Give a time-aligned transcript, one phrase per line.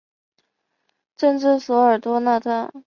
[1.15, 2.71] 镇治索尔多特纳。